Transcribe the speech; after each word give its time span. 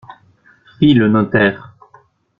Fit 0.79 0.95
le 0.95 1.09
notaire. 1.09 1.75